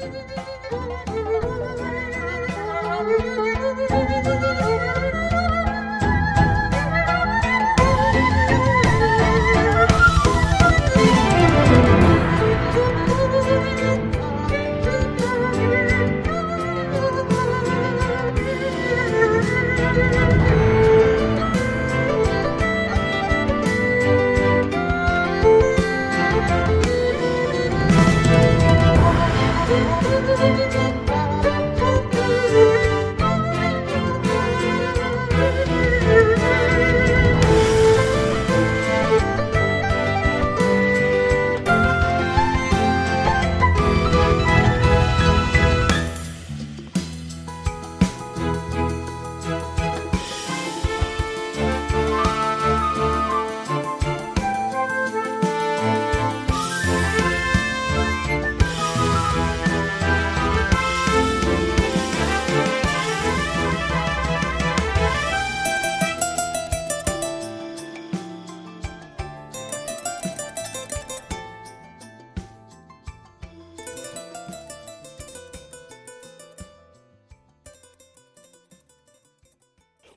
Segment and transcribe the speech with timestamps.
[0.00, 0.14] Thank
[4.64, 4.69] you.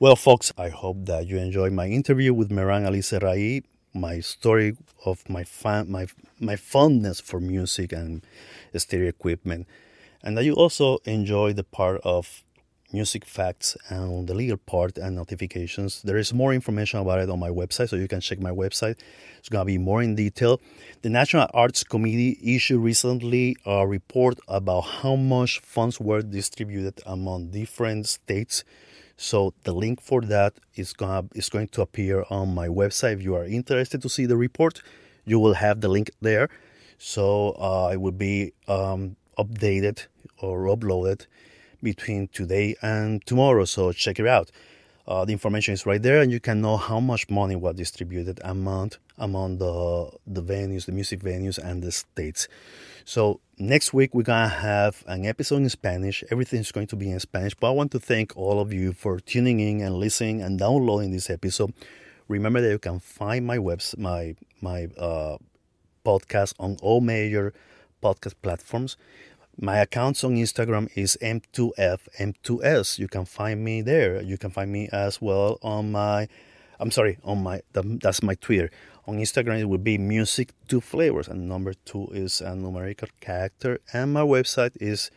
[0.00, 3.62] Well, folks, I hope that you enjoyed my interview with Meran Ali Serrai,
[3.92, 4.74] my story
[5.04, 6.06] of my fan, my
[6.38, 8.24] my fondness for music and
[8.74, 9.66] stereo equipment,
[10.22, 12.44] and that you also enjoy the part of
[12.94, 16.00] music facts and the legal part and notifications.
[16.00, 18.96] There is more information about it on my website, so you can check my website.
[19.38, 20.62] It's gonna be more in detail.
[21.02, 27.50] The National Arts Committee issued recently a report about how much funds were distributed among
[27.50, 28.64] different states
[29.22, 33.12] so the link for that is gonna is going to appear on my website.
[33.12, 34.80] If you are interested to see the report,
[35.26, 36.48] you will have the link there.
[36.96, 40.06] So uh, it will be um, updated
[40.38, 41.26] or uploaded
[41.82, 43.66] between today and tomorrow.
[43.66, 44.50] So check it out.
[45.10, 48.40] Uh, the information is right there, and you can know how much money was distributed
[48.44, 52.46] among among the the venues, the music venues, and the states.
[53.04, 56.22] So next week we're gonna have an episode in Spanish.
[56.30, 57.54] Everything's going to be in Spanish.
[57.56, 61.10] But I want to thank all of you for tuning in and listening and downloading
[61.10, 61.74] this episode.
[62.28, 65.38] Remember that you can find my webs my my uh,
[66.06, 67.52] podcast on all major
[68.00, 68.96] podcast platforms.
[69.60, 72.98] My accounts on Instagram is M2F M2S.
[72.98, 74.22] You can find me there.
[74.22, 76.28] You can find me as well on my
[76.78, 78.70] I'm sorry, on my that's my Twitter
[79.10, 83.80] on Instagram, it would be music two flavors, and number two is a numerical character.
[83.92, 85.10] And my website is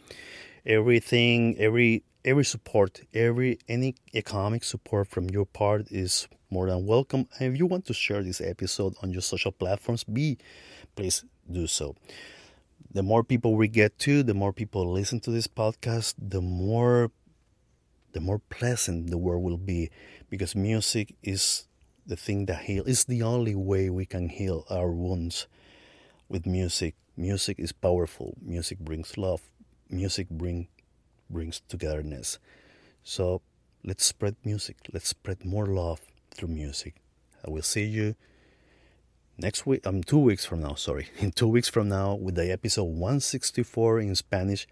[0.67, 7.29] Everything, every every support, every any economic support from your part is more than welcome.
[7.38, 10.37] And if you want to share this episode on your social platforms, be
[10.96, 11.94] please do so.
[12.91, 17.12] The more people we get to, the more people listen to this podcast, the more
[18.12, 19.91] the more pleasant the world will be
[20.29, 21.69] because music is
[22.08, 22.88] the thing that heals.
[22.88, 25.46] It's the only way we can heal our wounds
[26.28, 26.94] with music.
[27.16, 28.34] Music is powerful.
[28.43, 29.43] Music brings love.
[29.90, 30.69] music bring
[31.31, 32.38] brings togetherness.
[33.05, 33.43] So
[33.84, 34.76] let's spread music.
[34.93, 36.00] Let's spread more love
[36.34, 36.94] through music.
[37.46, 38.16] I will see you
[39.37, 39.82] next week.
[39.84, 40.75] I'm um, two weeks from now.
[40.75, 44.66] Sorry, in two weeks from now with the episode 164 in Spanish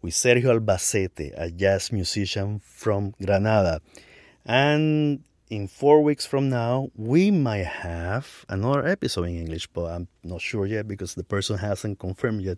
[0.00, 3.80] with Sergio Albacete, a jazz musician from Granada,
[4.44, 5.22] and
[5.52, 10.40] in four weeks from now, we might have another episode in English, but I'm not
[10.40, 12.56] sure yet because the person hasn't confirmed yet.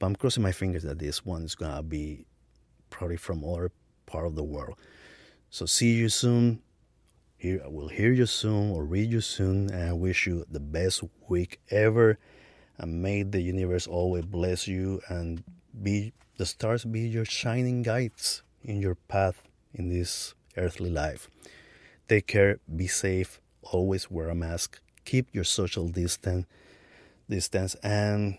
[0.00, 2.26] But I'm crossing my fingers that this one is gonna be
[2.90, 3.70] probably from other
[4.06, 4.76] part of the world.
[5.48, 6.60] So see you soon.
[7.36, 10.58] Here I will hear you soon or read you soon, and I wish you the
[10.58, 12.18] best week ever.
[12.78, 15.44] And may the universe always bless you and
[15.84, 19.40] be the stars be your shining guides in your path
[19.72, 21.30] in this earthly life.
[22.08, 26.46] Take care, be safe, always wear a mask, keep your social distance,
[27.28, 28.36] distance, and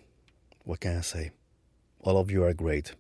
[0.63, 1.31] what can I say?
[2.01, 2.93] All of you are great.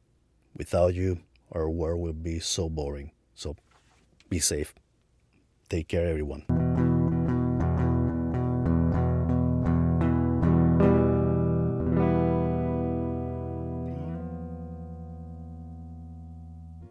[0.55, 1.19] Without you,
[1.51, 3.11] our world will be so boring.
[3.35, 3.55] So
[4.29, 4.73] be safe.
[5.69, 6.54] Take care, everyone.